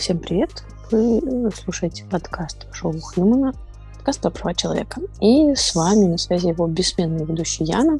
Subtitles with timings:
[0.00, 0.64] Всем привет!
[0.90, 3.52] Вы слушаете подкаст шоу Хьюмана,
[3.96, 4.98] подкаст про права человека.
[5.20, 7.98] И с вами на связи его бессменный ведущий Яна.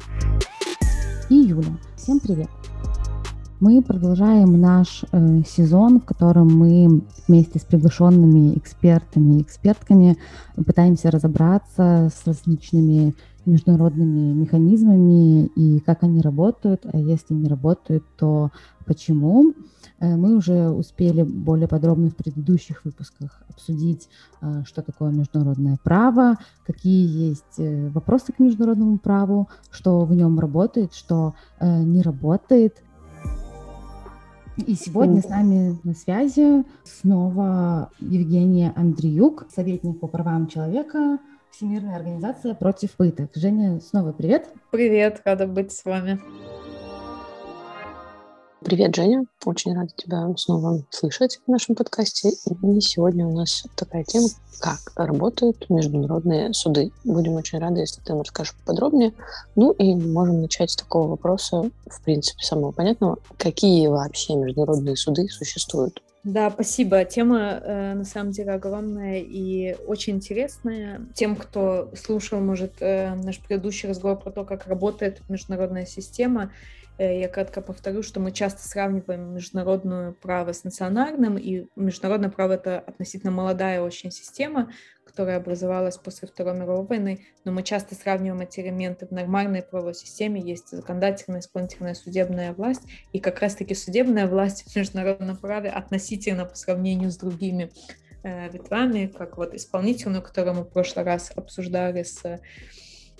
[1.29, 1.77] И Юля.
[1.95, 2.49] Всем привет!
[3.59, 10.17] Мы продолжаем наш э, сезон, в котором мы вместе с приглашенными экспертами и экспертками
[10.55, 13.13] пытаемся разобраться с различными
[13.45, 18.51] международными механизмами и как они работают, а если не работают, то
[18.85, 19.53] почему.
[19.99, 24.09] Э, мы уже успели более подробно в предыдущих выпусках обсудить,
[24.41, 30.39] э, что такое международное право, какие есть э, вопросы к международному праву, что в нем
[30.39, 32.83] работает, что не работает.
[34.57, 41.19] И сегодня с нами на связи снова Евгения Андреюк, советник по правам человека,
[41.51, 43.31] Всемирная организация против пыток.
[43.35, 44.47] Женя, снова привет.
[44.71, 46.19] Привет, рада быть с вами.
[48.63, 49.25] Привет, Женя.
[49.43, 52.29] Очень рада тебя снова слышать в нашем подкасте.
[52.29, 54.27] И сегодня у нас такая тема,
[54.61, 56.91] как работают международные суды.
[57.03, 59.13] Будем очень рады, если ты нам расскажешь подробнее.
[59.55, 63.17] Ну и можем начать с такого вопроса, в принципе, самого понятного.
[63.37, 66.01] Какие вообще международные суды существуют?
[66.23, 67.03] Да, спасибо.
[67.03, 71.01] Тема э, на самом деле огромная и очень интересная.
[71.15, 76.51] Тем, кто слушал, может, э, наш предыдущий разговор про то, как работает международная система,
[77.03, 82.79] я кратко повторю, что мы часто сравниваем международное право с национальным, и международное право— это
[82.79, 84.71] относительно молодая очень система,
[85.03, 89.93] которая образовалась после Второй мировой войны, но мы часто сравниваем эти элементы в нормальной правовой
[89.93, 90.41] системе.
[90.41, 96.55] Есть законодательная, исполнительная, судебная власть, и как раз-таки судебная власть в международном праве относительно по
[96.55, 97.71] сравнению с другими
[98.23, 102.39] э, ветвями, как вот исполнительную, которую мы в прошлый раз обсуждали с а,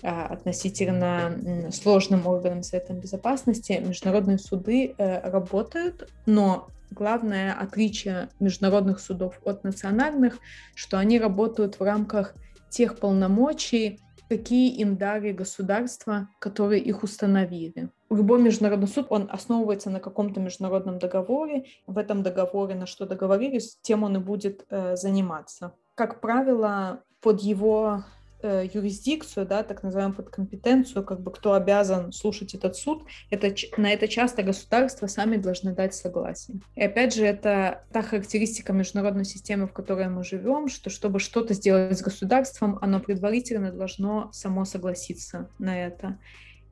[0.02, 9.64] относительно сложным органам Совета Безопасности международные суды э, работают, но главное отличие международных судов от
[9.64, 10.38] национальных,
[10.74, 12.34] что они работают в рамках
[12.68, 17.90] тех полномочий, какие им дали государства, которые их установили.
[18.10, 21.64] Любой международный суд, он основывается на каком-то международном договоре.
[21.86, 25.74] В этом договоре на что договорились, тем он и будет э, заниматься.
[25.94, 28.04] Как правило, под его
[28.42, 33.92] э, юрисдикцию, да, так называемую подкомпетенцию, как бы кто обязан слушать этот суд, это, на
[33.92, 36.60] это часто государства сами должны дать согласие.
[36.74, 41.54] И опять же, это та характеристика международной системы, в которой мы живем, что чтобы что-то
[41.54, 46.18] сделать с государством, оно предварительно должно само согласиться на это.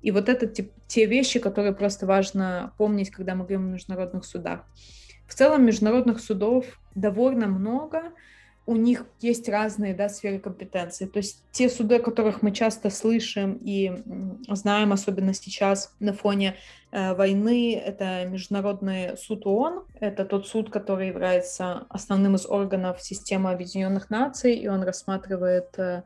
[0.02, 0.46] И вот это
[0.86, 4.64] те вещи, которые просто важно помнить, когда мы говорим о международных судах.
[5.26, 6.64] В целом международных судов
[6.94, 8.12] довольно много,
[8.70, 11.06] у них есть разные да, сферы компетенции.
[11.06, 13.90] То есть те суды, о которых мы часто слышим и
[14.48, 16.54] знаем, особенно сейчас на фоне
[16.92, 19.86] э, войны, это Международный суд ООН.
[19.98, 26.04] Это тот суд, который является основным из органов системы Объединенных Наций, и он рассматривает э,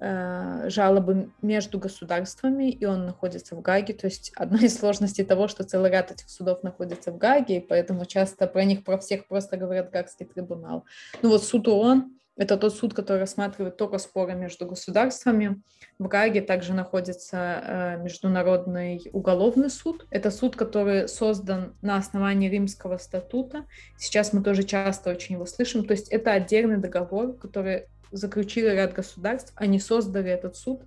[0.00, 3.94] жалобы между государствами, и он находится в Гаге.
[3.94, 7.60] То есть одна из сложностей того, что целый ряд этих судов находится в Гаге, и
[7.60, 10.84] поэтому часто про них, про всех просто говорят Гагский трибунал.
[11.22, 15.60] Ну вот суд ООН— это тот суд, который рассматривает только споры между государствами.
[15.98, 20.06] В Гаге также находится э, Международный уголовный суд.
[20.10, 23.64] Это суд, который создан на основании Римского статута.
[23.96, 25.84] Сейчас мы тоже часто очень его слышим.
[25.84, 30.82] То есть это отдельный договор, который заключили ряд государств, они создали этот суд,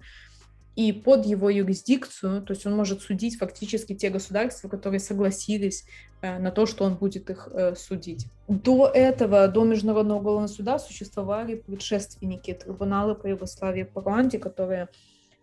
[0.76, 5.86] и под его юрисдикцию, то есть он может судить фактически те государства, которые согласились
[6.22, 8.28] э, на то, что он будет их э, судить.
[8.48, 14.88] До этого, до Международного уголовного суда существовали предшественники трибунала по Югославии по Руанде, которые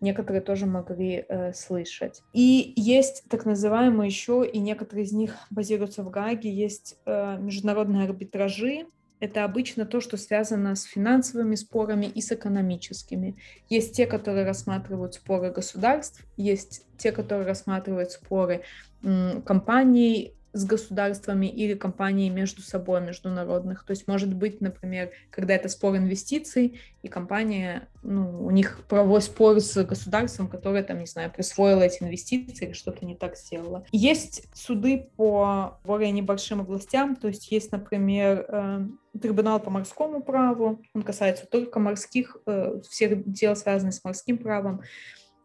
[0.01, 2.23] некоторые тоже могли э, слышать.
[2.33, 8.05] И есть так называемые еще, и некоторые из них базируются в Гаге, есть э, международные
[8.05, 8.87] арбитражи,
[9.21, 13.37] это обычно то, что связано с финансовыми спорами и с экономическими.
[13.69, 18.63] Есть те, которые рассматривают споры государств, есть те, которые рассматривают споры
[19.03, 23.85] компаний, с государствами или компанией между собой международных.
[23.85, 29.23] То есть может быть, например, когда это спор инвестиций, и компания, ну, у них правовой
[29.23, 33.85] спор с государством, которое там, не знаю, присвоило эти инвестиции или что-то не так сделало.
[33.93, 38.87] Есть суды по более небольшим областям, то есть есть, например, э,
[39.21, 44.83] трибунал по морскому праву, он касается только морских, э, всех дел, связанных с морским правом.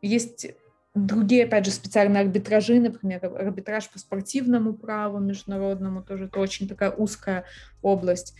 [0.01, 0.47] Есть
[0.95, 6.92] Другие, опять же, специальные арбитражи, например, арбитраж по спортивному праву международному, тоже это очень такая
[6.92, 7.45] узкая
[7.81, 8.36] область.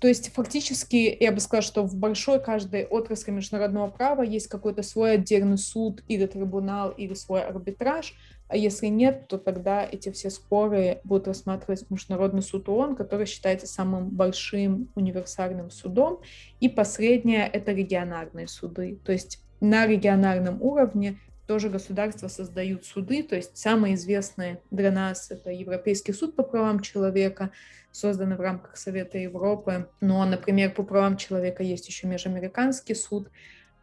[0.00, 4.82] То есть фактически я бы сказала, что в большой каждой отрасли международного права есть какой-то
[4.82, 8.14] свой отдельный суд или трибунал или свой арбитраж,
[8.48, 13.66] а если нет, то тогда эти все споры будут рассматривать Международный суд ООН, который считается
[13.66, 16.20] самым большим универсальным судом.
[16.60, 18.98] И последнее— это региональные суды.
[19.04, 25.30] То есть на региональном уровне тоже государства создают суды, то есть самые известные для нас
[25.30, 27.50] это Европейский суд по правам человека,
[27.92, 29.88] созданный в рамках Совета Европы.
[30.00, 33.30] Но, например, по правам человека есть еще Межамериканский суд,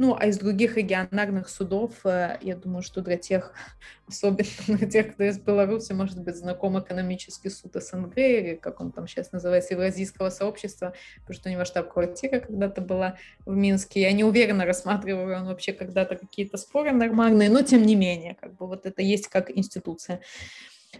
[0.02, 3.54] ну, а из других региональных судов, э, я думаю, что для тех,
[4.08, 4.48] особенно
[4.80, 9.08] для тех, кто из Беларуси, может быть, знаком экономический суд СНГ, или как он там
[9.08, 14.02] сейчас называется, Евразийского сообщества, потому что у него штаб-квартира когда-то была в Минске.
[14.02, 18.56] Я не уверена, рассматривал он вообще когда-то какие-то споры нормальные, но тем не менее, как
[18.56, 20.22] бы вот это есть как институция.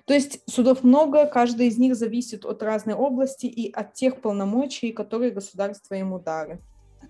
[0.06, 4.92] То есть судов много, каждый из них зависит от разной области и от тех полномочий,
[4.92, 6.60] которые государство ему дали.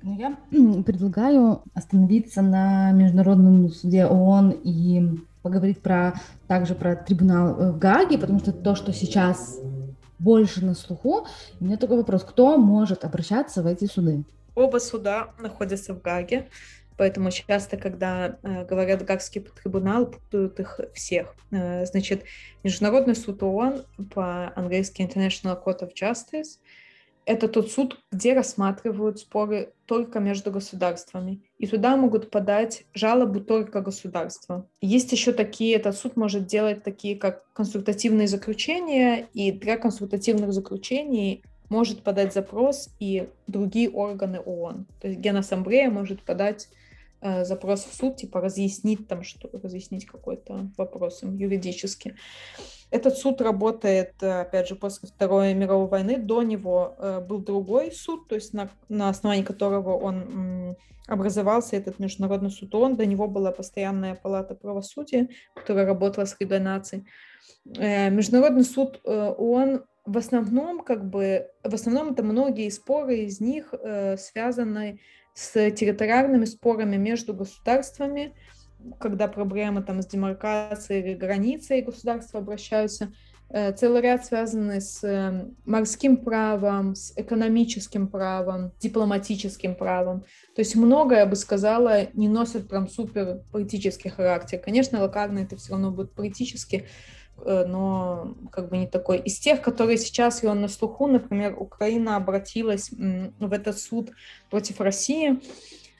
[0.04, 0.36] Ну, я
[0.84, 6.14] предлагаю остановиться на Международном суде ООН и поговорить про,
[6.48, 9.60] также про трибунал э, в Гааге, потому что то, что сейчас
[10.20, 11.28] больше на слуху.
[11.60, 14.24] У меня такой вопрос, кто может обращаться в эти суды?
[14.56, 16.48] Оба суда находятся в Гаге,
[16.98, 21.36] поэтому часто, когда э, говорят Гагский трибунал, путают их всех.
[21.52, 22.24] Э, значит,
[22.64, 23.84] Международный суд ООН
[24.14, 26.60] по-английски International Court of Justice—
[27.32, 31.42] это тот суд, где рассматривают споры только между государствами.
[31.58, 34.68] И туда могут подать жалобу только государства.
[34.82, 41.44] Есть еще такие, этот суд может делать такие, как консультативные заключения, и для консультативных заключений
[41.70, 44.88] может подать запрос и другие органы ООН.
[45.00, 46.68] То есть Генассамблея может подать
[47.22, 52.16] запрос в суд, типа разъяснить там что, разъяснить какой-то вопрос им юридически.
[52.92, 56.18] Этот суд работает, э, опять же, после Второй мировой войны.
[56.18, 60.76] До него э, был другой суд, то есть на, на основании которого он
[61.08, 62.98] образовался, этот Международный суд ООН.
[62.98, 67.06] До него была постоянная палата правосудия, которая работала с наций.
[67.78, 73.74] Э, Международный суд ООН в основном, как бы, в основном это многие споры из них
[74.18, 75.00] связаны
[75.34, 78.34] с территориальными спорами между государствами,
[79.00, 83.14] когда проблемы там с демаркацией или границей государства обращаются,
[83.50, 90.22] э, целый ряд связанный с э, морским правом, с экономическим правом, дипломатическим правом.
[90.56, 94.60] То есть многое, я бы сказала, не носит прям супер политический характер.
[94.60, 96.88] Конечно, локально это все равно будет политически,
[97.46, 99.20] но как бы не такой.
[99.20, 104.12] Из тех, которые сейчас его на слуху, например, Украина обратилась в этот суд
[104.50, 105.40] против России,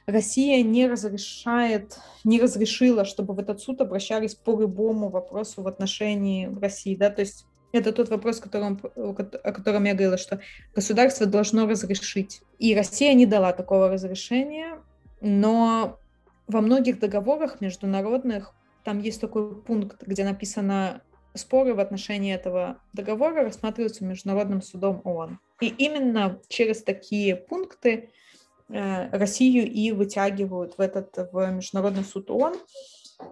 [0.06, 6.50] Россия не разрешает, не разрешила, чтобы в этот суд обращались по любому вопросу в отношении
[6.60, 10.40] России, да, то есть это тот вопрос, которым, о котором я говорила, что
[10.74, 12.42] государство должно разрешить.
[12.58, 14.78] И Россия не дала такого разрешения,
[15.20, 15.98] но
[16.48, 18.54] во многих договорах международных
[18.84, 21.00] там есть такой пункт, где написано
[21.34, 25.38] споры в отношении этого договора рассматриваются Международным судом ООН.
[25.60, 28.10] И именно через такие пункты
[28.72, 32.56] Э, Россию и вытягивают в этот в международный суд ООН.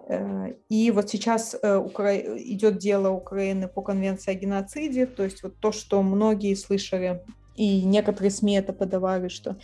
[0.07, 2.15] Э, и вот сейчас э, Укра...
[2.15, 7.23] идет дело Украины по конвенции о геноциде, то есть вот то, что многие слышали,
[7.55, 9.57] и некоторые СМИ это подавали, что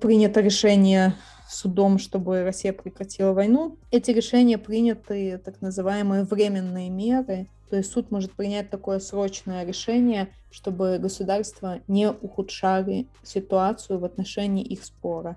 [0.00, 1.14] принято решение
[1.48, 3.78] судом, чтобы Россия прекратила войну.
[3.92, 10.28] Эти решения приняты так называемые временные меры, то есть суд может принять такое срочное решение,
[10.50, 15.36] чтобы государства не ухудшали ситуацию в отношении их спора.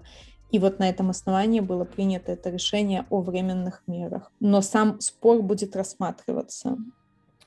[0.51, 4.31] И вот на этом основании было принято это решение о временных мерах.
[4.39, 6.77] Но сам спор будет рассматриваться.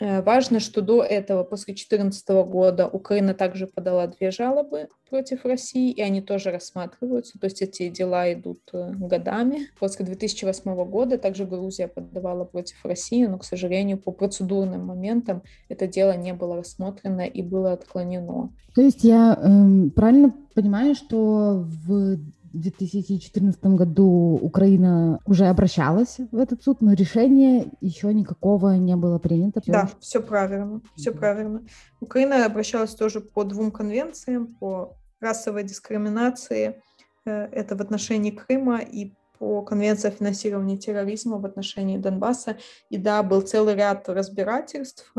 [0.03, 5.93] Э, важно, что до этого, после 2014 года, Украина также подала две жалобы против России,
[5.93, 9.69] и они тоже рассматриваются, то есть эти дела идут э, годами.
[9.79, 15.87] После 2008 года также Грузия подавала против России, но, к сожалению, по процедурным моментам это
[15.87, 18.51] дело не было рассмотрено и было отклонено.
[18.75, 22.19] То есть я э, правильно понимаю, что в
[22.53, 29.19] в 2014 году Украина уже обращалась в этот суд, но решения еще никакого не было
[29.19, 29.63] принято.
[29.67, 31.63] Да, все правильно, все правильно.
[32.01, 36.83] Украина обращалась тоже по двум конвенциям, по расовой дискриминации,
[37.25, 42.59] э, это в отношении Крыма и по Конвенции о финансировании терроризма в отношении Донбасса.
[42.91, 45.13] И да, был целый ряд разбирательств,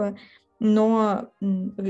[0.64, 1.30] но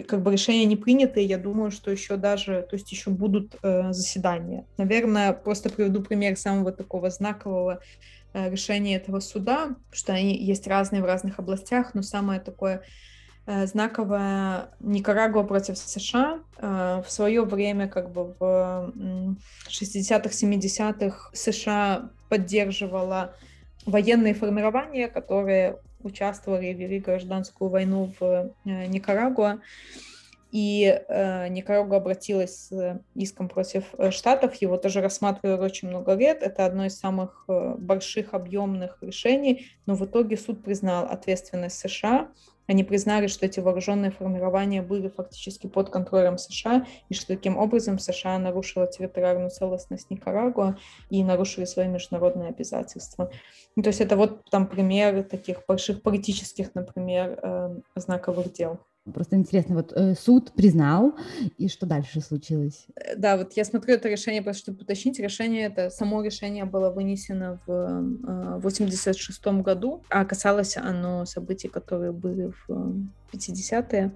[0.08, 3.94] как бы решения не приняты, я думаю, что еще даже, то есть еще будут э,
[3.94, 4.66] заседания.
[4.78, 7.82] Наверное, просто приведу пример самого такого знакового
[8.34, 12.82] э, решения этого суда, что они есть разные в разных областях, но самое такое
[13.46, 16.40] э, знаковая Никарагуа против США.
[16.58, 18.92] Э, в свое время, как бы в
[19.70, 23.36] 60-х, 70-х США поддерживала
[23.86, 29.60] военные формирования, которые участвовали вели гражданскую войну в Никарагуа.
[30.54, 36.44] И э, Никарагуа обратилась с иском против э, Штатов, его тоже рассматривали очень много лет.
[36.44, 42.30] Это одно из самых э, больших объемных решений, но в итоге суд признал ответственность США.
[42.68, 48.00] Они признали, что эти вооруженные формирования были фактически под контролем США, и что таким образом
[48.00, 50.78] США нарушила территориальную целостность Никарагуа
[51.10, 53.32] и нарушили свои международные обязательства.
[53.76, 58.80] Ну, то есть это вот там пример таких больших политических, например, э, знаковых дел.
[59.12, 61.14] Просто интересно, вот э, суд признал,
[61.58, 62.88] и что дальше случилось?
[62.96, 66.90] Э, да, вот я смотрю это решение, просто чтобы уточнить, решение это, само решение было
[66.90, 74.14] вынесено в э, 86 году, а касалось оно событий, которые были в 50-е.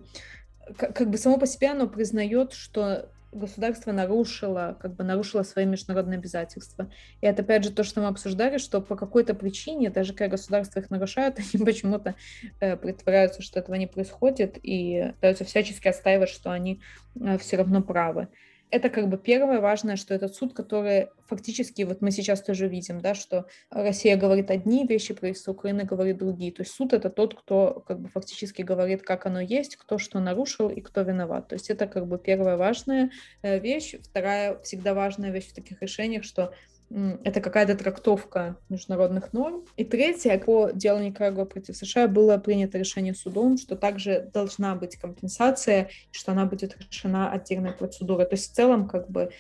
[0.78, 5.66] Как, как бы само по себе оно признает, что государство нарушило, как бы нарушило свои
[5.66, 6.90] международные обязательства.
[7.22, 10.80] И это, опять же, то, что мы обсуждали, что по какой-то причине, даже когда государства
[10.80, 12.16] их нарушают, они почему-то
[12.60, 16.82] э, притворяются, что этого не происходит, и пытаются всячески отстаивать, что они
[17.20, 18.28] э, все равно правы
[18.70, 23.00] это как бы первое важное, что этот суд, который фактически, вот мы сейчас тоже видим,
[23.00, 26.52] да, что Россия говорит одни вещи, правительство Украины говорит другие.
[26.52, 30.20] То есть суд это тот, кто как бы фактически говорит, как оно есть, кто что
[30.20, 31.48] нарушил и кто виноват.
[31.48, 33.96] То есть это как бы первая важная э, вещь.
[34.04, 36.54] Вторая всегда важная вещь в таких решениях, что
[36.90, 39.66] это какая-то трактовка международных норм.
[39.76, 44.96] И третье, по делу Никарагуа против США было принято решение судом, что также должна быть
[44.96, 48.26] компенсация, что она будет решена отдельной процедурой.
[48.26, 49.32] То есть в целом как бы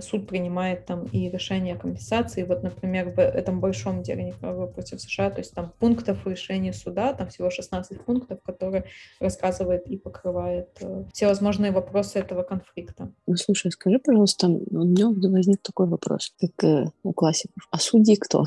[0.00, 2.42] суд принимает там и решение о компенсации.
[2.42, 7.12] Вот, например, в этом большом деле Никарагуа против США, то есть там пунктов решения суда,
[7.14, 8.84] там всего 16 пунктов, которые
[9.20, 13.10] рассказывает и покрывает э, все возможные вопросы этого конфликта.
[13.26, 17.66] Ну, слушай, скажи, пожалуйста, у меня возник такой вопрос, как э, у классиков.
[17.70, 18.44] А судьи кто?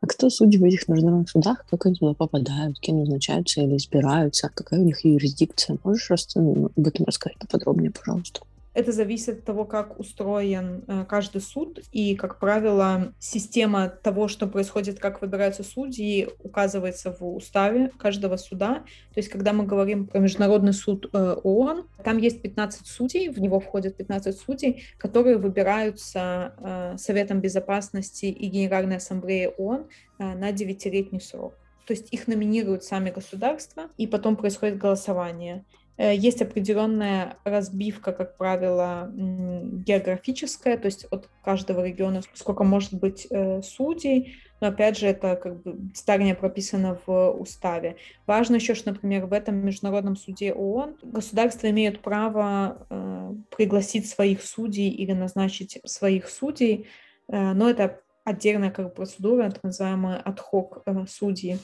[0.00, 1.66] А кто судьи в этих международных судах?
[1.70, 2.78] Как они туда попадают?
[2.80, 4.50] Кем назначаются или избираются?
[4.54, 5.78] Какая у них юрисдикция?
[5.84, 8.40] Можешь об этом рассказать поподробнее, пожалуйста?
[8.74, 14.48] Это зависит от того, как устроен э, каждый суд, и, как правило, система того, что
[14.48, 18.82] происходит, как выбираются судьи, указывается в уставе каждого суда.
[19.14, 23.40] То есть, когда мы говорим про Международный суд э, ООН, там есть 15 судей, в
[23.40, 29.86] него входят 15 судей, которые выбираются э, Советом Безопасности и Генеральной Ассамблеей ООН
[30.18, 31.54] на девятилетний срок.
[31.86, 35.64] То есть их номинируют сами государства, и потом происходит голосование.
[35.96, 43.26] Э, есть определенная разбивка, как правило, географическая, то есть от каждого региона сколько может быть
[43.30, 47.96] э, судей, но опять же это как бы заранее прописано в уставе.
[48.26, 54.42] Важно еще, что, например, в этом международном суде ООН государства имеют право э, пригласить своих
[54.42, 56.88] судей или назначить своих судей,
[57.26, 61.58] но это отдельная как бы, процедура, так называемая ad-hoc судьи.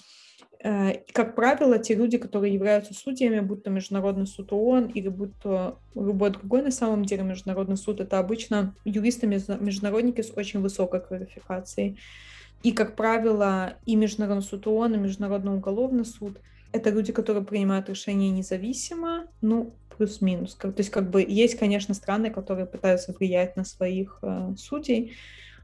[0.62, 5.34] Э, как правило, те люди, которые являются судьями, будь то Международный суд ООН или будь
[5.42, 11.98] то любой другой на самом деле Международный суд, это обычно юристы-международники с очень высокой квалификацией.
[12.62, 16.38] И, как правило, и Международный суд ООН, и Международный уголовный суд—
[16.72, 20.54] это люди, которые принимают решения независимо, ну, плюс-минус.
[20.56, 25.12] То есть, как бы, есть, конечно, страны, которые пытаются влиять на своих э, судей,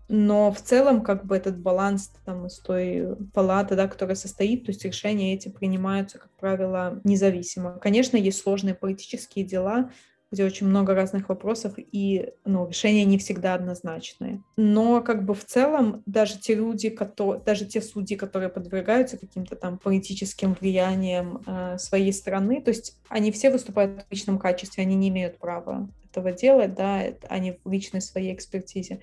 [0.09, 4.71] но в целом как бы этот баланс там из той палаты, да, которая состоит, то
[4.71, 7.79] есть решения эти принимаются, как правило, независимо.
[7.79, 9.91] Конечно, есть сложные политические дела,
[10.33, 14.43] где очень много разных вопросов, и ну, решения не всегда однозначные.
[14.57, 19.55] Но как бы в целом даже те люди, которые, даже те судьи, которые подвергаются каким-то
[19.55, 24.97] там политическим влиянием э, своей страны, то есть они все выступают в личном качестве, они
[24.97, 29.01] не имеют права этого делать, да, они в личной своей экспертизе.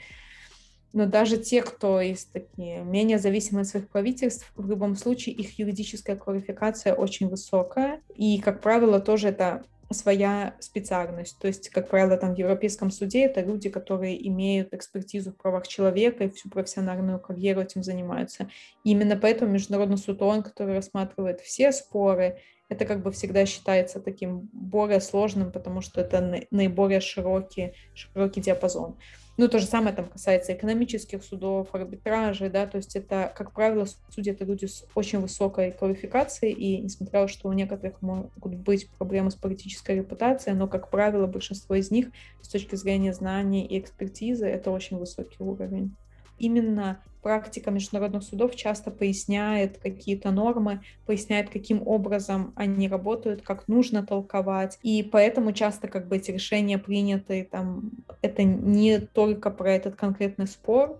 [0.93, 5.57] Но даже те, кто есть такие менее зависимые от своих правительств, в любом случае их
[5.57, 7.99] юридическая квалификация очень высокая.
[8.15, 11.37] И, как правило, тоже это своя специальность.
[11.39, 15.67] То есть, как правило, там в Европейском суде это люди, которые имеют экспертизу в правах
[15.67, 18.49] человека и всю профессиональную карьеру этим занимаются.
[18.83, 23.99] И именно поэтому Международный суд ООН, который рассматривает все споры, это как бы всегда считается
[23.99, 28.97] таким более сложным, потому что это наиболее широкий, широкий диапазон.
[29.35, 33.87] Ну, то же самое там касается экономических судов, арбитражей, да, то есть это, как правило,
[34.09, 38.55] судьи это люди с очень высокой квалификацией, и несмотря на то, что у некоторых могут
[38.59, 42.11] быть проблемы с политической репутацией, но, как правило, большинство из них
[42.41, 45.95] с точки зрения знаний и экспертизы это очень высокий уровень.
[46.43, 54.05] Именно практика международных судов часто поясняет какие-то нормы, поясняет, каким образом они работают, как нужно
[54.05, 54.77] толковать.
[54.83, 60.47] И поэтому часто как бы эти решения приняты, там, это не только про этот конкретный
[60.47, 60.99] спор,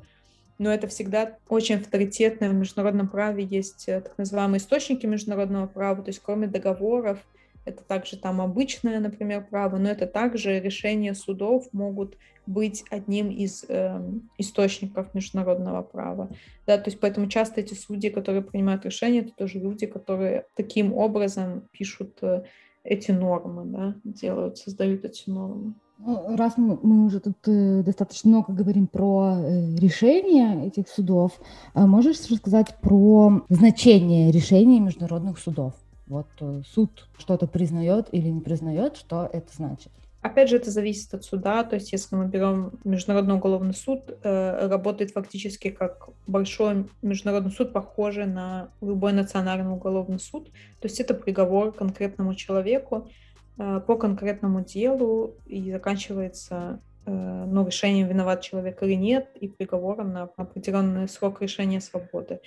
[0.57, 2.47] но это всегда очень авторитетно.
[2.47, 7.19] В международном праве есть э, так называемые источники международного права, то есть кроме договоров,
[7.65, 13.65] это также там обычное, например, право, но это также решения судов могут быть одним из
[13.67, 14.01] э,
[14.37, 16.29] источников международного права.
[16.67, 20.93] Да, то есть поэтому часто эти судьи, которые принимают решения, это тоже люди, которые таким
[20.93, 22.43] образом пишут э,
[22.83, 25.73] эти нормы, да, делают, создают эти нормы.
[25.99, 31.39] Ну, раз мы уже тут э, достаточно много говорим про э, решения этих судов,
[31.73, 35.73] а можешь рассказать про значение решений международных судов?
[36.07, 39.91] Вот э, суд что-то признает или не признает, что это значит?
[40.23, 41.65] Опять же, это зависит от суда.
[41.65, 47.73] То есть, если мы берем Международный уголовный суд, э, работает фактически как большой международный суд,
[47.73, 50.45] похожий на любой национальный уголовный суд.
[50.79, 53.09] То есть, это приговор конкретному человеку
[53.57, 60.13] э, по конкретному делу и заканчивается э, ну, решением, виноват человек или нет, и приговором
[60.13, 62.39] на определенный срок решения свободы.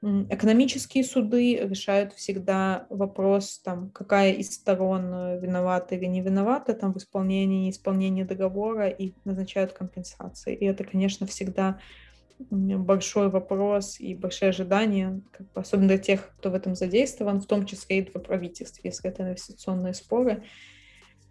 [0.00, 6.92] Экономические суды решают всегда вопрос, там, какая из сторон э, виновата или не виновата там,
[6.92, 10.54] в исполнении, неисполнении договора и назначают компенсации.
[10.54, 11.80] И это, конечно, всегда
[12.38, 17.46] большой вопрос и большие ожидания, как бы, особенно для тех, кто в этом задействован, в
[17.46, 20.44] том числе и для правительства, если это инвестиционные споры.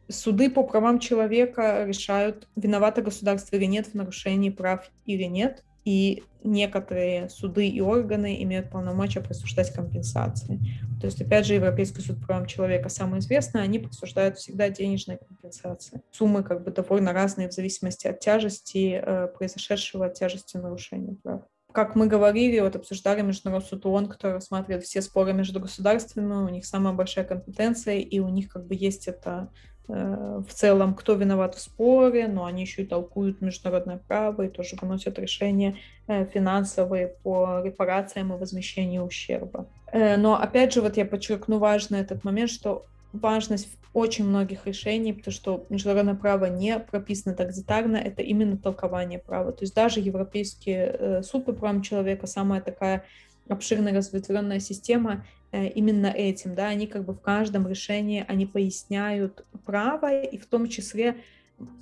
[0.09, 6.25] Суды по правам человека решают, виновато государство или нет в нарушении прав или нет и
[6.43, 10.59] некоторые суды и органы имеют полномочия присуждать компенсации.
[10.99, 15.17] То есть, опять же, Европейский суд по правам человека самый известный, они присуждают всегда денежные
[15.17, 16.01] компенсации.
[16.11, 21.43] Суммы как бы довольно разные в зависимости от тяжести э, произошедшего, от тяжести нарушения прав.
[21.71, 26.49] Как мы говорили, вот обсуждали Международный суд ООН, который рассматривает все споры между государствами, у
[26.49, 29.53] них самая большая компетенция, и у них как бы есть это
[29.87, 34.75] в целом, кто виноват в споре, но они еще и толкуют международное право и тоже
[34.81, 35.77] выносят решения
[36.07, 39.67] э, финансовые по репарациям и возмещению ущерба.
[39.91, 45.13] Э, но опять же, вот я подчеркну важный этот момент, что важность очень многих решений,
[45.13, 49.53] потому что международное право не прописано так детально, это именно толкование права.
[49.53, 53.05] То есть даже Европейский суд по правам человека, самая такая
[53.49, 59.45] обширная разветвленная система э, именно этим, да, они как бы в каждом решении, они поясняют
[59.65, 61.17] право и в том числе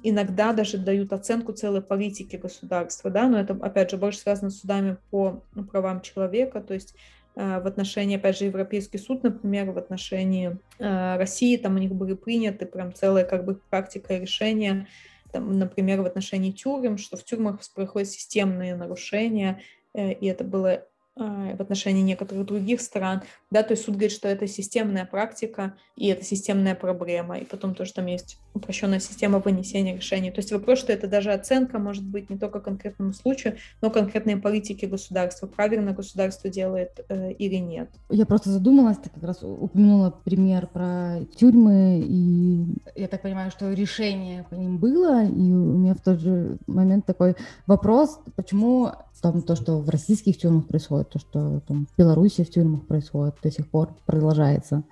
[0.03, 4.59] иногда даже дают оценку целой политики государства, да, но это, опять же, больше связано с
[4.59, 6.95] судами по ну, правам человека, то есть
[7.35, 11.91] э, в отношении, опять же, Европейский суд, например, в отношении э, России, там у них
[11.91, 14.87] были приняты прям целая как бы практика и решения,
[15.33, 19.61] там, например, в отношении тюрем, что в тюрьмах происходят системные нарушения,
[19.93, 24.47] и это было в отношении некоторых других стран, да, то есть суд говорит, что это
[24.47, 30.31] системная практика и это системная проблема, и потом тоже там есть упрощенная система вынесения решений.
[30.31, 34.37] То есть вопрос, что это даже оценка может быть не только конкретному случаю, но конкретной
[34.37, 37.89] политики государства, правильно государство делает э, или нет.
[38.09, 43.71] Я просто задумалась, ты как раз упомянула пример про тюрьмы, и я так понимаю, что
[43.71, 47.35] решение по ним было, и у меня в тот же момент такой
[47.67, 48.91] вопрос, почему
[49.25, 53.33] там то, что в российских тюрьмах происходит, то, что там в Беларуси в тюрьмах происходит,
[53.41, 54.83] до сих пор продолжается.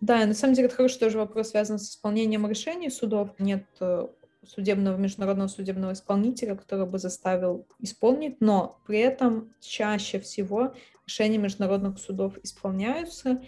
[0.00, 3.30] Да, на самом деле это хороший тоже вопрос, связан с исполнением решений судов.
[3.38, 4.08] Нет э,
[4.44, 10.74] судебного, международного судебного исполнителя, который бы заставил исполнить, но при этом чаще всего
[11.06, 13.40] решения международных судов исполняются,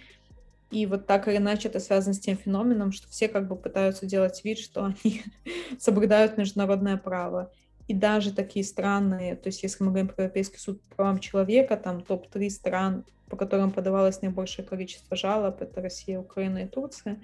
[0.71, 4.07] и вот так или иначе это связано с тем феноменом, что все как бы пытаются
[4.07, 5.25] делать вид, что они
[5.81, 7.51] соблюдают международное право.
[7.89, 11.77] И даже такие страны, то есть если мы говорим про Европейский суд по правам человека,
[11.77, 17.21] там топ-3 стран, по которым подавалось наибольшее количество жалоб, это Россия, Украина и Турция.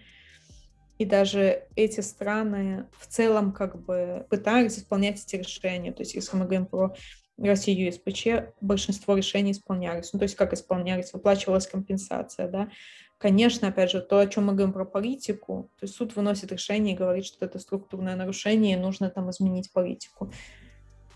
[0.99, 5.93] И даже эти страны в целом как бы пытались исполнять эти решения.
[5.93, 6.95] То есть если мы говорим про
[7.37, 10.13] Россию и СПЧ, большинство решений исполнялись.
[10.13, 12.71] Ну, то есть как исполнялись, выплачивалась компенсация, да.
[13.19, 16.95] Конечно, опять же, то, о чем мы говорим про политику, то есть суд выносит решение
[16.95, 20.31] и говорит, что это структурное нарушение, и нужно там изменить политику.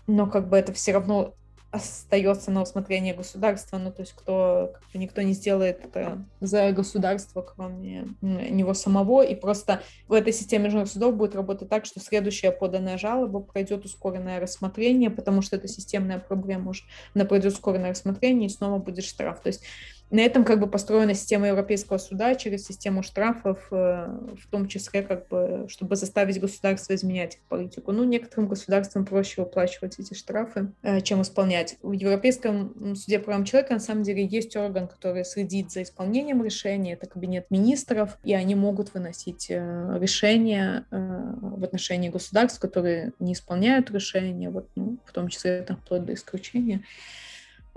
[0.07, 1.35] Но как бы это все равно
[1.71, 6.71] остается на усмотрение государства, ну то есть кто как бы никто не сделает это за
[6.71, 11.99] государство, кроме него самого, и просто в этой системе международных судов будет работать так, что
[11.99, 17.91] следующая поданная жалоба пройдет ускоренное рассмотрение, потому что это системная проблема уже, она пройдет ускоренное
[17.91, 19.39] рассмотрение, и снова будет штраф.
[19.41, 19.63] То есть
[20.11, 25.03] на этом как бы построена система Европейского суда через систему штрафов, э, в том числе
[25.03, 27.91] как бы, чтобы заставить государство изменять их политику.
[27.91, 31.77] Ну, некоторым государствам проще выплачивать эти штрафы, э, чем исполнять.
[31.81, 36.93] В Европейском суде прав человека на самом деле есть орган, который следит за исполнением решений,
[36.93, 43.91] это кабинет министров, и они могут выносить э, решения в отношении государств, которые не исполняют
[43.91, 46.83] решения, вот, ну, в том числе это вплоть до исключения.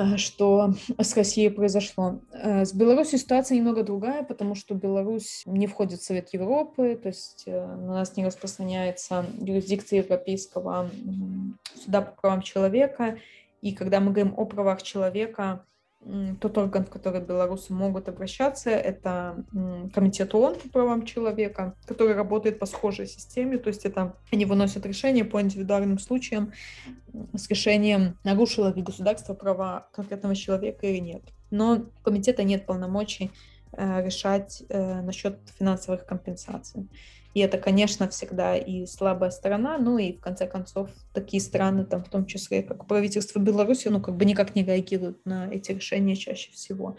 [0.02, 2.20] Э, что с Россией произошло.
[2.32, 7.08] Э, с Беларусью ситуация немного другая, потому что Беларусь не входит в Совет Европы, то
[7.08, 10.90] есть э, на нас не распространяется юрисдикция Европейского
[11.82, 13.18] суда по правам человека.
[13.60, 15.64] И когда мы говорим о правах человека,
[16.40, 19.44] тот орган, в который белорусы могут обращаться, это
[19.94, 24.84] Комитет ООН по правам человека, который работает по схожей системе, то есть это они выносят
[24.84, 26.52] решение по индивидуальным случаям
[27.34, 31.22] с решением, нарушило ли государство права конкретного человека или нет.
[31.50, 33.30] Но у комитета нет полномочий
[33.72, 36.88] э, решать э, насчет финансовых компенсаций.
[37.34, 42.04] И это, конечно, всегда и слабая сторона, ну и в конце концов такие страны, там
[42.04, 46.14] в том числе как правительство Беларуси, ну как бы никак не реагируют на эти решения
[46.14, 46.96] чаще всего.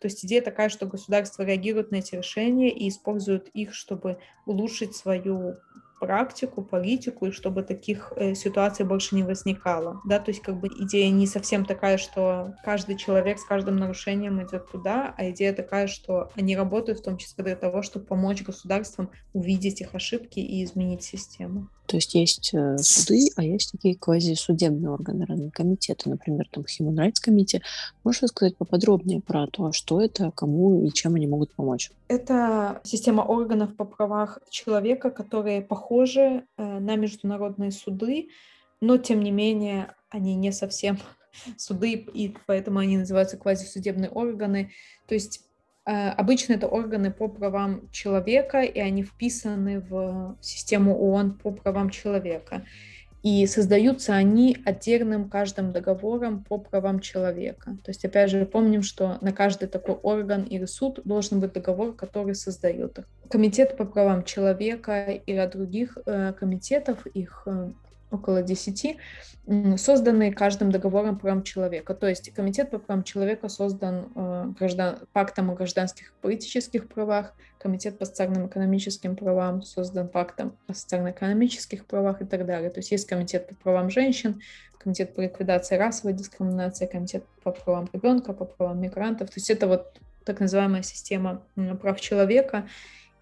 [0.00, 4.94] То есть идея такая, что государство реагирует на эти решения и использует их, чтобы улучшить
[4.94, 5.56] свою
[5.98, 10.00] практику, политику, и чтобы таких э, ситуаций больше не возникало.
[10.04, 14.42] Да, то есть как бы идея не совсем такая, что каждый человек с каждым нарушением
[14.42, 18.42] идет туда, а идея такая, что они работают в том числе для того, чтобы помочь
[18.42, 21.68] государствам увидеть их ошибки и изменить систему.
[21.86, 26.94] То есть есть э, суды, а есть такие квазисудебные органы, разные комитеты, например, там Human
[26.94, 27.60] Rights Committee.
[28.04, 31.90] Можешь рассказать поподробнее про то, что это, кому и чем они могут помочь?
[32.08, 38.28] Это система органов по правах человека, которые похожи э, на международные суды,
[38.80, 40.98] но тем не менее они не совсем
[41.56, 44.72] суды, и поэтому они называются квазисудебные органы.
[45.06, 45.44] То есть
[45.86, 51.90] Э, обычно это органы по правам человека, и они вписаны в систему ООН по правам
[51.90, 52.64] человека.
[53.24, 57.78] И создаются они отдельным каждым договором по правам человека.
[57.82, 61.94] То есть, опять же, помним, что на каждый такой орган или суд должен быть договор,
[61.94, 63.06] который создает их.
[63.30, 67.70] Комитет по правам человека и ряд других э, комитетов, их э,
[68.14, 68.96] около 10,
[69.76, 71.94] созданные каждым договором правам человека.
[71.94, 77.34] То есть Комитет по правам человека создан э, граждан, пактом о гражданских и политических правах,
[77.58, 82.70] Комитет по социальным экономическим правам создан пактом о социально-экономических правах и так далее.
[82.70, 84.40] То есть есть Комитет по правам женщин,
[84.78, 89.28] Комитет по ликвидации расовой дискриминации, Комитет по правам ребенка, по правам мигрантов.
[89.28, 91.42] То есть это вот так называемая система
[91.80, 92.66] прав человека.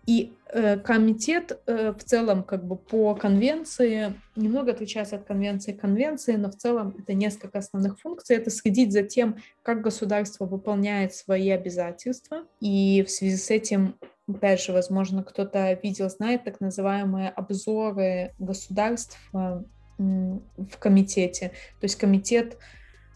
[0.07, 6.35] И э, комитет э, в целом как бы по конвенции немного отличается от конвенции конвенции,
[6.35, 8.37] но в целом это несколько основных функций.
[8.37, 12.45] Это следить за тем, как государство выполняет свои обязательства.
[12.61, 13.97] И в связи с этим,
[14.29, 19.63] опять же, возможно, кто-то видел, знает так называемые обзоры государств э,
[19.99, 21.49] в комитете.
[21.81, 22.59] То есть комитет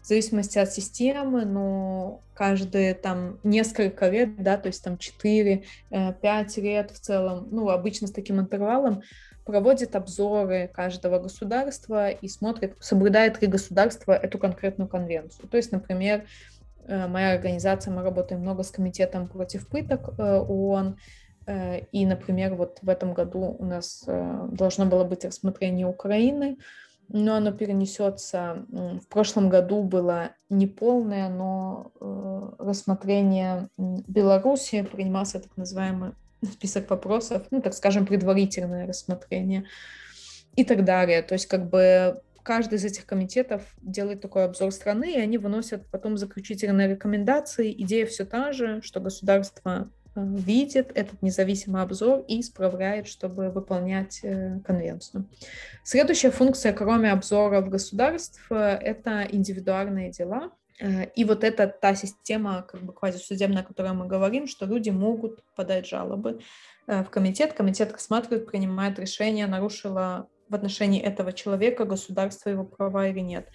[0.07, 6.91] зависимости от системы, но каждые там несколько лет, да, то есть там 4-5 э, лет
[6.91, 9.01] в целом, ну, обычно с таким интервалом,
[9.43, 15.47] проводит обзоры каждого государства и смотрит, соблюдает ли государство эту конкретную конвенцию.
[15.49, 16.25] То есть, например,
[16.85, 20.97] э, моя организация, мы работаем много с комитетом против пыток э, ООН,
[21.93, 26.57] и, например, вот в этом году у нас должно было быть рассмотрение Украины,
[27.09, 28.65] но оно перенесется.
[28.69, 36.11] В прошлом году было неполное, но э, рассмотрение Беларуси принимался так называемый
[36.43, 39.65] список вопросов, ну, так скажем, предварительное рассмотрение
[40.55, 41.21] и так далее.
[41.21, 45.85] То есть как бы каждый из этих комитетов делает такой обзор страны, и они выносят
[45.87, 47.73] потом заключительные рекомендации.
[47.83, 49.89] Идея все та же, что государство
[50.23, 55.29] видит этот независимый обзор и исправляет, чтобы выполнять э, конвенцию.
[55.83, 60.51] Следующая функция, кроме обзоров государств, э, это индивидуальные дела.
[61.15, 65.43] И вот это та система, как бы квазисудебная, о которой мы говорим, что люди могут
[65.55, 66.41] подать жалобы
[66.85, 67.53] в комитет.
[67.53, 73.49] Комитет рассматривает, принимает решение, нарушило в отношении этого человека государство его права или нет.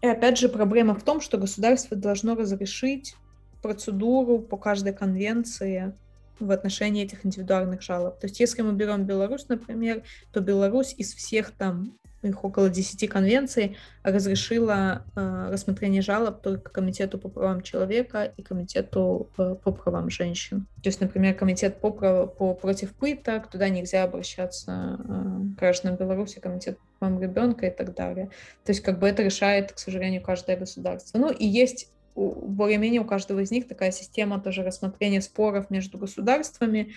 [0.00, 3.16] И опять же, проблема в том, что государство должно разрешить
[3.64, 5.94] процедуру по каждой конвенции
[6.38, 8.20] в отношении этих индивидуальных жалоб.
[8.20, 13.08] То есть если мы берем Беларусь, например, то Беларусь из всех там их около 10
[13.08, 20.10] конвенций разрешила э, рассмотрение жалоб только Комитету по правам человека и Комитету э, по правам
[20.10, 20.66] женщин.
[20.82, 22.34] То есть, например, Комитет по, прав...
[22.36, 25.14] по против пыток, туда нельзя обращаться э,
[25.58, 28.30] гражданам Беларуси, Комитет по правам ребенка и так далее.
[28.64, 31.18] То есть, как бы это решает, к сожалению, каждое государство.
[31.18, 36.94] Ну и есть более-менее у каждого из них такая система тоже рассмотрения споров между государствами,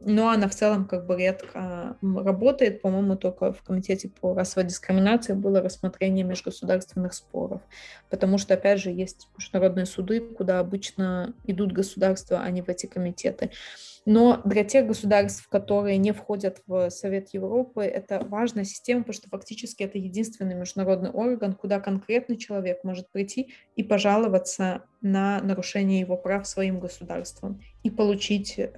[0.00, 2.82] но она в целом как бы редко работает.
[2.82, 7.60] По-моему, только в Комитете по расовой дискриминации было рассмотрение межгосударственных споров,
[8.08, 12.86] потому что, опять же, есть международные суды, куда обычно идут государства, а не в эти
[12.86, 13.50] комитеты.
[14.10, 19.28] Но для тех государств, которые не входят в Совет Европы, это важная система, потому что
[19.28, 26.16] фактически это единственный международный орган, куда конкретный человек может прийти и пожаловаться на нарушение его
[26.16, 28.70] прав своим государством и получить э,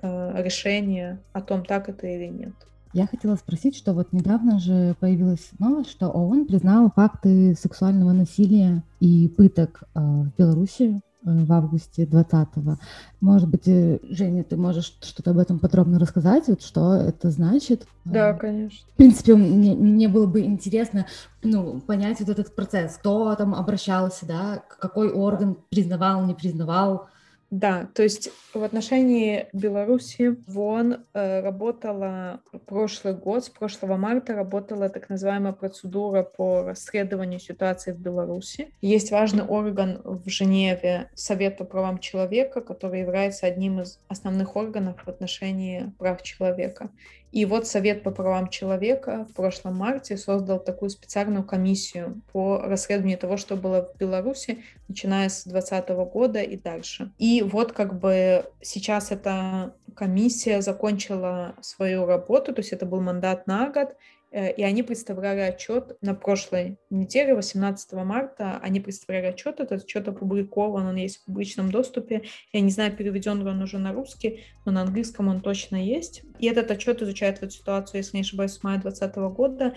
[0.42, 2.54] решение о том, так это или нет.
[2.92, 8.82] Я хотела спросить, что вот недавно же появилась новость, что ООН признала факты сексуального насилия
[8.98, 12.76] и пыток э, в Беларуси в августе 20-го.
[13.20, 17.86] Может быть, э, Женя, ты можешь что-то об этом подробно рассказать, вот что это значит?
[18.04, 18.88] Да, конечно.
[18.94, 21.06] В принципе, мне, мне было бы интересно
[21.42, 27.08] ну, понять вот этот процесс, кто там обращался, да, какой орган признавал, не признавал,
[27.50, 34.88] да, то есть в отношении Беларуси ВОН э, работала прошлый год, с прошлого марта работала
[34.88, 38.72] так называемая процедура по расследованию ситуации в Беларуси.
[38.80, 45.02] Есть важный орган в Женеве, Совет по правам человека, который является одним из основных органов
[45.04, 46.90] в отношении прав человека.
[47.32, 53.18] И вот Совет по правам человека в прошлом марте создал такую специальную комиссию по расследованию
[53.18, 57.12] того, что было в Беларуси, начиная с 2020 года и дальше.
[57.18, 63.46] И вот как бы сейчас эта комиссия закончила свою работу, то есть это был мандат
[63.46, 63.94] на год,
[64.32, 70.86] и они представляли отчет на прошлой неделе, 18 марта, они представляли отчет, этот отчет опубликован,
[70.86, 74.72] он есть в публичном доступе, я не знаю, переведен ли он уже на русский, но
[74.72, 76.22] на английском он точно есть.
[76.38, 79.74] И этот отчет изучает эту ситуацию, если не ошибаюсь, с мая 2020 года,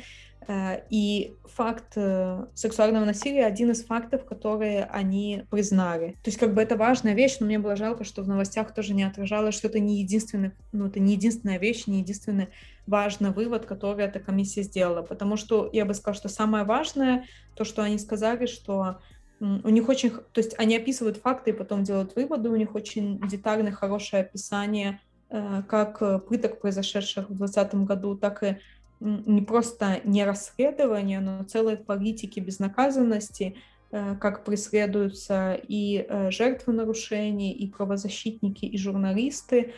[0.47, 6.11] Э, и факт э, сексуального насилия один из фактов, которые они признали.
[6.23, 8.93] То есть как бы это важная вещь, но мне было жалко, что в новостях тоже
[8.93, 12.49] не отражалось, что это не единственный, ну это не единственная вещь, не единственный
[12.87, 15.01] важный вывод, который эта комиссия сделала.
[15.01, 18.99] Потому что я бы сказала, что самое важное, то, что они сказали, что
[19.39, 23.19] у них очень, то есть они описывают факты и потом делают выводы, у них очень
[23.27, 28.57] детальное, хорошее описание э, как пыток, произошедших в 2020 году, так и
[29.03, 33.57] не просто не расследование, но целой политики безнаказанности,
[33.91, 39.73] э, как преследуются и э, жертвы нарушений, и правозащитники, и журналисты.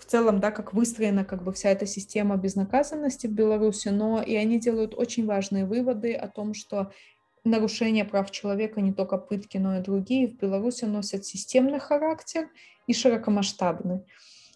[0.00, 4.34] В целом, да, как выстроена как бы вся эта система безнаказанности в Беларуси, но и
[4.34, 6.90] они делают очень важные выводы о том, что
[7.44, 12.48] нарушения прав человека, не только пытки, но и другие, в Беларуси носят системный характер
[12.86, 14.00] и широкомасштабный.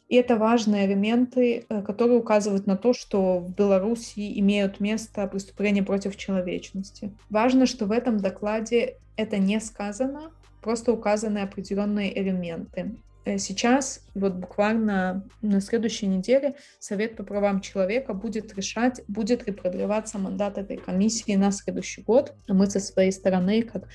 [0.09, 5.83] И это важные элементы, э, которые указывают на то, что в Беларуси имеют место преступления
[5.83, 7.13] против человечности.
[7.31, 12.97] Важно, что в этом докладе это не сказано, просто указаны определенные элементы.
[13.25, 19.53] Э, сейчас, вот буквально на следующей неделе, Совет по правам человека будет решать, будет ли
[19.53, 22.35] продлеваться мандат этой комиссии на следующий год.
[22.49, 23.89] Мы со своей стороны, как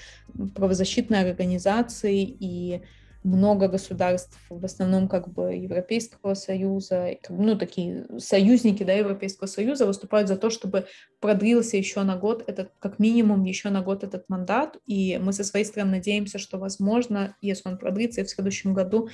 [0.55, 2.81] правозащитные организации и
[3.23, 10.27] много государств, в основном как бы Европейского Союза, ну, такие союзники да, Европейского Союза выступают
[10.27, 10.87] за то, чтобы
[11.19, 15.43] продлился еще на год этот, как минимум еще на год этот мандат, и мы со
[15.43, 19.09] своей стороны надеемся, что возможно, если он продлится, и в следующем году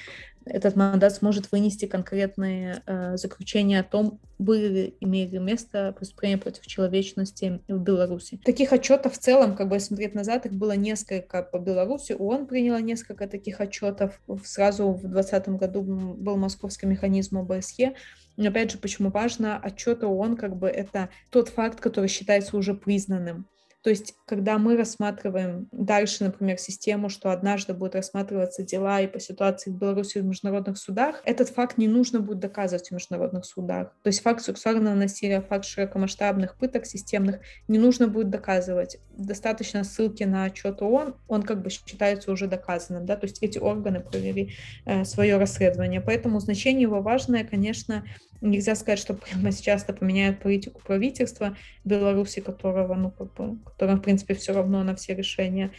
[0.46, 7.62] этот мандат сможет вынести конкретные э, заключения о том, были, имели место преступления против человечности
[7.68, 8.40] в Беларуси.
[8.44, 12.16] Таких отчетов в целом, как бы смотреть назад, их было несколько по Беларуси.
[12.18, 14.20] ООН приняла несколько таких отчетов.
[14.44, 17.96] Сразу в 2020 году был московский механизм ОБСЕ.
[18.38, 22.74] Но опять же, почему важно, отчеты ООН как бы это тот факт, который считается уже
[22.74, 23.48] признанным.
[23.86, 29.20] То есть, когда мы рассматриваем дальше, например, систему, что однажды будут рассматриваться дела и по
[29.20, 33.94] ситуации в Беларуси в международных судах, этот факт не нужно будет доказывать в международных судах.
[34.02, 38.98] То есть факт сексуального насилия, факт широкомасштабных пыток системных не нужно будет доказывать.
[39.16, 43.60] Достаточно ссылки на отчет ООН, он как бы считается уже доказанным, да, то есть эти
[43.60, 44.54] органы провели
[44.88, 46.02] э, свое расследование.
[46.02, 48.04] Поэтому значение его важное, конечно,
[48.42, 54.00] Нельзя сказать, что прямо сейчас это поменяет политику правительства Беларуси, которого, ну, как бы, которому,
[54.00, 55.72] в принципе, все равно на все решения.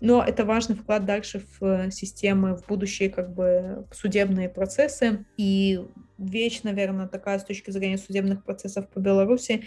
[0.00, 5.24] Но это важный вклад дальше в э, системы, в будущие как бы судебные процессы.
[5.36, 5.80] И
[6.18, 9.64] вещь, наверное, такая с точки зрения судебных процессов по Беларуси.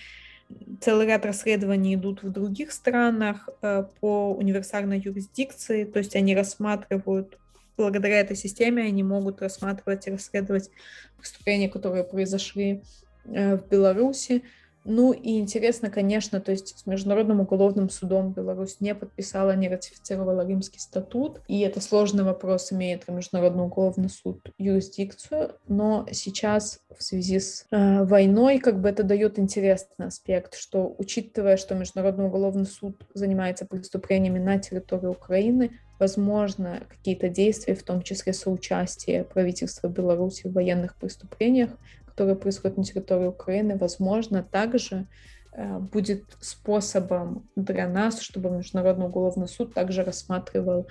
[0.80, 7.38] Целый ряд расследований идут в других странах э, по универсальной юрисдикции, то есть они рассматривают
[7.78, 10.70] благодаря этой системе они могут рассматривать и расследовать
[11.17, 12.84] преступления, которые произошли
[13.26, 14.44] э, в Беларуси.
[14.84, 20.46] Ну и интересно, конечно, то есть с Международным уголовным судом Беларусь не подписала, не ратифицировала
[20.46, 27.39] Римский статут, и это сложный вопрос, имеет Международный уголовный суд юрисдикцию, но сейчас в связи
[27.39, 33.04] с э, войной как бы это дает интересный аспект, что учитывая, что Международный уголовный суд
[33.13, 40.54] занимается преступлениями на территории Украины, возможно, какие-то действия, в том числе соучастие правительства Беларуси в
[40.54, 41.70] военных преступлениях,
[42.12, 45.08] которые происходят на территории Украины, возможно, также
[45.54, 50.88] э, будет способом для нас, чтобы Международный уголовный суд также рассматривал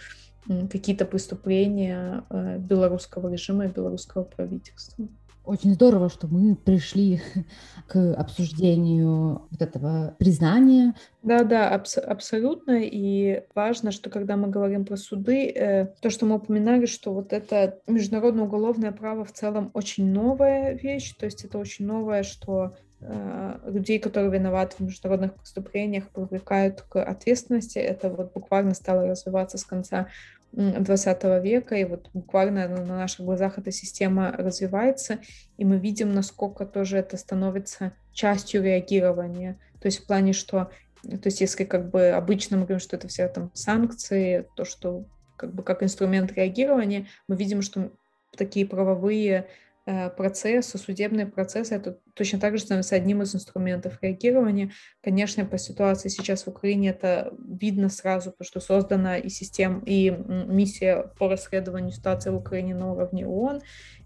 [0.71, 5.07] какие-то преступления э, белорусского режима и белорусского правительства.
[5.51, 7.21] Очень здорово, что мы пришли
[7.89, 10.95] к обсуждению вот этого признания.
[11.25, 12.79] Да, да, абс- абсолютно.
[12.85, 17.33] И важно, что когда мы говорим про суды, э, то, что мы упоминали, что вот
[17.33, 22.77] это международное уголовное право в целом очень новая вещь, то есть это очень новое, что
[23.01, 27.81] э, людей, которые виноваты в международных преступлениях, привлекают к ответственности.
[27.81, 30.07] Это вот буквально стало развиваться с конца
[30.53, 35.21] 20 века, и вот буквально на наших глазах эта система развивается,
[35.57, 39.59] и мы видим, насколько тоже это становится частью реагирования.
[39.81, 40.71] То есть в плане, что,
[41.03, 45.05] то есть если как бы обычно мы говорим, что это все там санкции, то, что
[45.37, 47.93] как бы как инструмент реагирования, мы видим, что
[48.37, 49.47] такие правовые
[49.85, 54.73] процессы, судебные процессы, это точно так же становится одним из инструментов реагирования.
[55.03, 60.11] Конечно, по ситуации сейчас в Украине это видно сразу, потому что создана и система, и
[60.11, 63.63] миссия по расследованию ситуации в Украине на уровне ООН,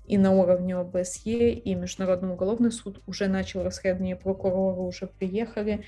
[0.07, 5.85] и на уровне ОБСЕ, и Международный уголовный суд уже начал расследование, прокуроры уже приехали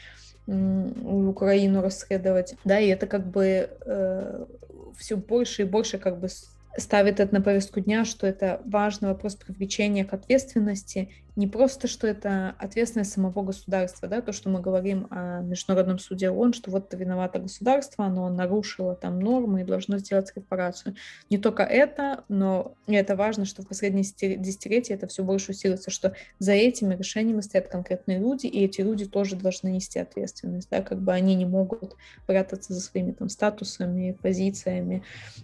[0.46, 4.44] в Украину расследовать, да, и это как бы э,
[4.96, 6.28] все больше и больше как бы
[6.78, 12.06] ставит это на повестку дня, что это важный вопрос привлечения к ответственности не просто, что
[12.06, 16.86] это ответственность самого государства, да, то, что мы говорим о Международном суде ООН, что вот
[16.86, 20.96] это виновато государство, оно нарушило там нормы и должно сделать репарацию.
[21.28, 25.90] Не только это, но и это важно, что в последние десятилетия это все больше усилится,
[25.90, 30.80] что за этими решениями стоят конкретные люди, и эти люди тоже должны нести ответственность, да,
[30.80, 31.96] как бы они не могут
[32.26, 35.02] прятаться за своими там статусами, позициями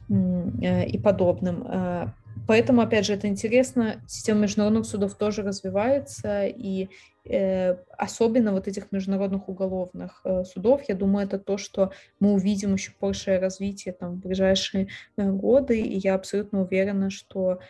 [0.09, 2.13] э, и подобным.
[2.47, 4.03] Поэтому, опять же, это интересно.
[4.07, 6.89] Система международных судов тоже развивается, и
[7.25, 12.75] э, особенно вот этих международных уголовных э, судов, я думаю, это то, что мы увидим
[12.75, 17.61] еще большее развитие там, в ближайшие э, годы, и я абсолютно уверена, что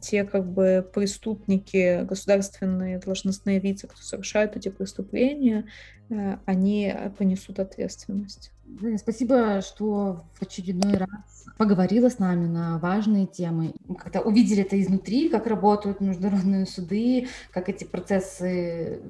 [0.00, 5.66] те как бы преступники, государственные должностные лица, кто совершают эти преступления,
[6.44, 8.52] они понесут ответственность.
[8.98, 11.08] Спасибо, что в очередной раз
[11.56, 13.74] поговорила с нами на важные темы.
[13.86, 19.00] Мы как-то увидели это изнутри, как работают международные суды, как эти процессы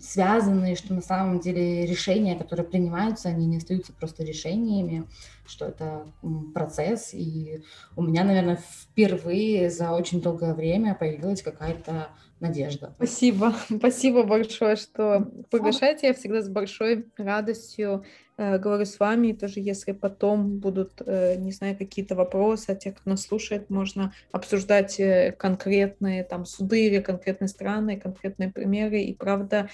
[0.00, 5.04] связаны, что на самом деле решения, которые принимаются, они не остаются просто решениями,
[5.46, 6.06] что это
[6.54, 7.12] процесс.
[7.12, 7.62] И
[7.96, 12.08] у меня, наверное, впервые за очень долгое время появилась какая-то
[12.42, 12.92] надежда.
[12.96, 13.54] Спасибо.
[13.78, 16.08] Спасибо большое, что приглашаете.
[16.08, 18.04] Я всегда с большой радостью
[18.36, 19.28] э, говорю с вами.
[19.28, 23.70] И тоже если потом будут, э, не знаю, какие-то вопросы, а те, кто нас слушает,
[23.70, 29.00] можно обсуждать э, конкретные там суды или конкретные страны, конкретные примеры.
[29.00, 29.70] И правда,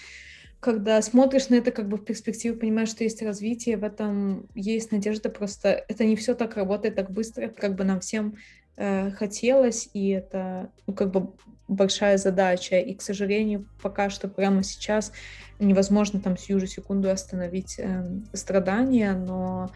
[0.61, 4.90] когда смотришь на это как бы в перспективе, понимаешь, что есть развитие, в этом есть
[4.90, 8.37] надежда, просто это не все так работает так быстро, как бы нам всем
[8.79, 11.33] э, хотелось, и это ну, как бы
[11.69, 15.12] большая задача, и, к сожалению, пока что прямо сейчас
[15.59, 19.71] невозможно там сию же секунду остановить э, страдания, но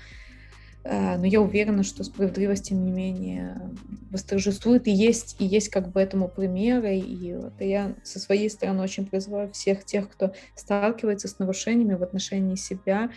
[0.84, 3.70] Э, но я уверена, что справедливость, тем не менее,
[4.10, 8.82] восторжествует, и есть, и есть как бы этому примеры, и вот я со своей стороны
[8.82, 13.10] очень призываю всех тех, кто сталкивается с нарушениями в отношении себя,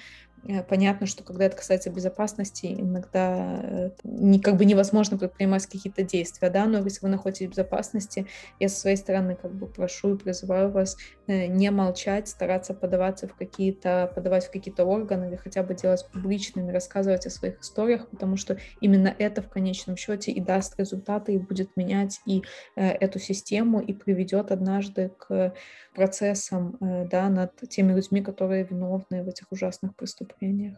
[0.70, 6.50] понятно, что когда это касается безопасности, иногда э, не, как бы невозможно предпринимать какие-то действия,
[6.50, 8.28] да, но если вы находитесь в безопасности,
[8.60, 13.28] я со своей стороны как бы прошу и призываю вас э, не молчать, стараться подаваться
[13.28, 18.08] в какие-то, подавать в какие-то органы или хотя бы делать публичными, рассказывать о своих историях,
[18.10, 22.44] потому что именно это в конечном счете и даст результаты, и будет менять и
[22.76, 25.54] эту систему, и приведет однажды к
[25.96, 30.78] процессам, да, над теми людьми, которые виновны в этих ужасных преступлениях преступлениях.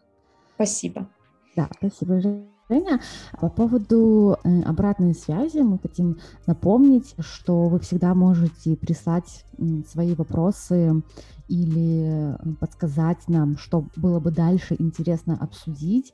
[0.56, 1.08] Спасибо.
[1.56, 3.02] Да, спасибо, Женя.
[3.40, 9.46] По поводу э, обратной связи мы хотим напомнить, что вы всегда можете прислать
[9.88, 11.02] свои вопросы
[11.48, 16.14] или подсказать нам, что было бы дальше интересно обсудить,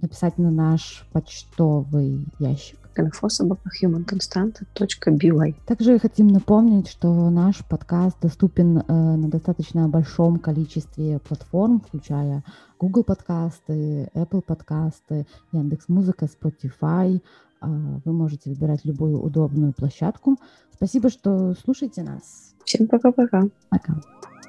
[0.00, 5.54] написать на наш почтовый ящик info собака humanconstant.by.
[5.66, 12.42] Также хотим напомнить, что наш подкаст доступен э, на достаточно большом количестве платформ, включая
[12.78, 17.20] Google подкасты, Apple подкасты, Яндекс.Музыка, Spotify.
[17.62, 17.66] Э,
[18.04, 20.38] вы можете выбирать любую удобную площадку.
[20.74, 22.54] Спасибо, что слушаете нас.
[22.64, 23.42] Всем пока-пока.
[23.68, 23.92] Пока.
[23.92, 24.02] -пока.
[24.20, 24.39] пока.